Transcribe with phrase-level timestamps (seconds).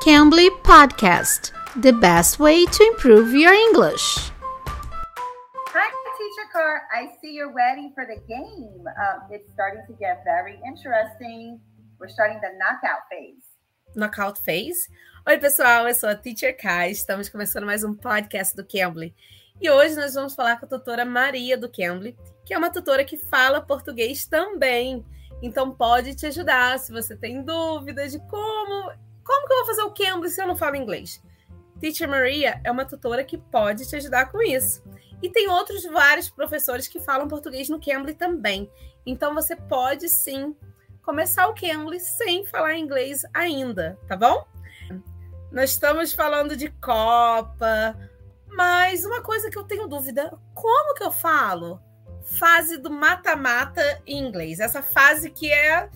[0.00, 1.52] Cambly Podcast,
[1.82, 4.30] the best way to improve your English.
[5.74, 6.84] Hi, Teacher Car.
[6.90, 8.82] I see you're ready for the game.
[8.86, 11.60] Um, it's starting to get very interesting.
[11.98, 13.44] We're starting the knockout phase.
[13.94, 14.88] Knockout Phase.
[15.28, 16.92] Oi, pessoal, eu sou a Teacher Kai.
[16.92, 19.14] Estamos começando mais um podcast do Cambly.
[19.60, 23.04] E hoje nós vamos falar com a tutora Maria do Cambly, que é uma tutora
[23.04, 25.04] que fala português também.
[25.42, 28.92] Então pode te ajudar se você tem dúvidas de como
[29.30, 31.22] como que eu vou fazer o Cambly se eu não falo inglês?
[31.78, 34.82] Teacher Maria é uma tutora que pode te ajudar com isso.
[35.22, 38.68] E tem outros vários professores que falam português no Cambly também.
[39.06, 40.56] Então você pode sim
[41.00, 44.44] começar o Cambly sem falar inglês ainda, tá bom?
[45.52, 47.96] Nós estamos falando de Copa,
[48.48, 51.80] mas uma coisa que eu tenho dúvida, como que eu falo?
[52.36, 54.58] Fase do mata-mata em inglês.
[54.58, 55.88] Essa fase que é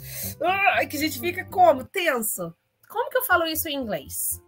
[0.88, 2.54] que a gente fica como tenso.
[2.94, 4.40] Como que eu falo isso em inglês?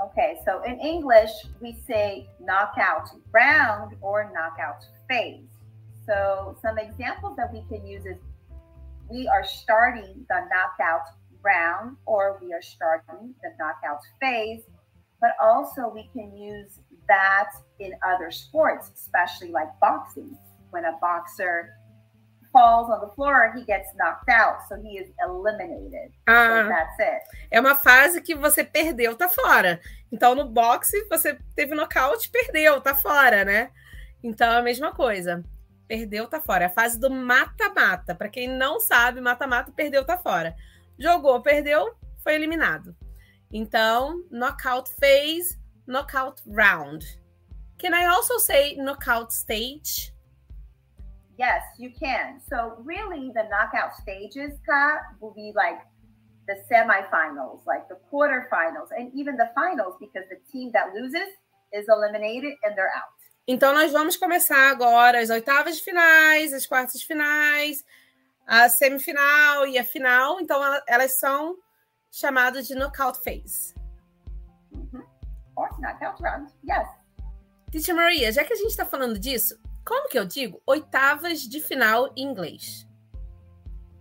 [0.00, 1.30] Okay, so in English,
[1.60, 5.48] we say knockout round or knockout phase.
[6.04, 8.18] So some examples that we can use is
[9.08, 11.06] we are starting the knockout
[11.40, 14.64] round or we are starting the knockout phase,
[15.20, 20.36] but also we can use that in other sports, especially like boxing.
[20.70, 21.74] When a boxer
[22.56, 26.10] falls on the floor, he gets knocked out, so he is eliminated.
[26.26, 27.22] Ah, so that's it.
[27.50, 29.78] É uma fase que você perdeu, tá fora.
[30.10, 33.70] Então no boxe você teve nocaute, perdeu, tá fora, né?
[34.24, 35.44] Então é a mesma coisa.
[35.86, 36.64] Perdeu, tá fora.
[36.64, 38.14] É a fase do mata-mata.
[38.14, 40.56] Para quem não sabe, mata-mata, perdeu, tá fora.
[40.98, 42.96] Jogou, perdeu, foi eliminado.
[43.52, 47.06] Então, knockout phase, knockout round.
[47.78, 50.15] Can I also say knockout stage?
[51.38, 52.40] Yes, you can.
[52.48, 55.80] So really, the knockout stages, Ka, will be like
[56.48, 61.28] the semifinals, like the quarterfinals, and even the finals, because the team that loses
[61.72, 63.12] is eliminated and they're out.
[63.48, 67.84] Então nós vamos começar agora as oitavas de finais, as quartas de finais,
[68.46, 70.40] a semifinal e a final.
[70.40, 71.56] Então elas são
[72.10, 73.74] chamadas de knockout phase.
[74.72, 75.06] Mm -hmm.
[75.54, 76.88] Or knockout round, yes.
[77.70, 81.60] Teacher Maria, já que a gente está falando disso, como que eu digo oitavas de
[81.60, 82.86] final em inglês?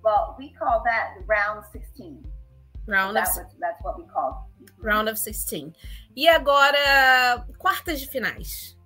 [0.04, 2.22] Well, we call that round 16.
[2.88, 4.50] Round of, was, that's what we call.
[4.80, 5.74] Round of 16.
[6.16, 8.78] E agora, quartas de finais?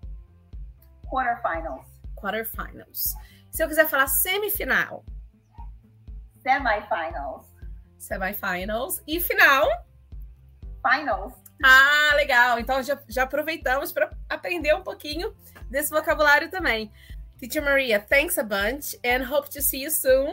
[1.09, 1.85] Quarterfinals.
[2.15, 3.15] Quarterfinals.
[3.49, 5.03] Se eu quiser falar semifinal?
[6.41, 7.45] Semifinals.
[7.97, 9.01] Semifinals.
[9.07, 9.67] E final?
[10.81, 11.33] Finals.
[11.63, 12.59] Ah, legal.
[12.59, 15.35] Então já, já aproveitamos para aprender um pouquinho
[15.69, 16.91] desse vocabulário também.
[17.37, 20.31] Teacher Maria, thanks a bunch and hope to see you soon.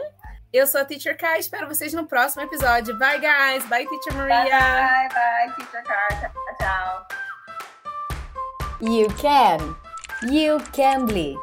[0.52, 2.98] Eu sou a Teacher Kai, espero vocês no próximo episódio.
[2.98, 3.64] Bye, guys.
[3.68, 4.44] Bye, Teacher Maria.
[4.44, 6.32] Bye, bye, Teacher Kai.
[6.58, 7.06] Tchau.
[8.80, 9.76] You can.
[10.22, 11.36] You can be.